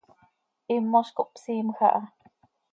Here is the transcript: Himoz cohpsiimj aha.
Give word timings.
Himoz 0.71 1.13
cohpsiimj 1.21 1.71
aha. 1.91 2.05